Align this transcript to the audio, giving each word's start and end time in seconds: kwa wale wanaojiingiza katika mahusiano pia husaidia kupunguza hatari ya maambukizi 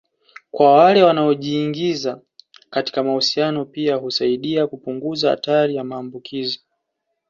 kwa 0.51 0.73
wale 0.75 1.03
wanaojiingiza 1.03 2.21
katika 2.69 3.03
mahusiano 3.03 3.65
pia 3.65 3.95
husaidia 3.95 4.67
kupunguza 4.67 5.29
hatari 5.29 5.75
ya 5.75 5.83
maambukizi 5.83 6.63